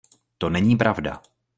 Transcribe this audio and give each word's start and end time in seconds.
To 0.37 0.49
není 0.49 0.75
pravda. 0.75 1.21